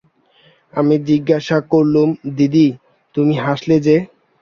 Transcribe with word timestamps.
আমি 0.73 0.95
জিজ্ঞাসা 1.09 1.57
করলুম, 1.71 2.09
দিদি, 2.37 2.67
তুমি 3.15 3.33
হাসলে 3.37 3.75
যে? 3.79 3.95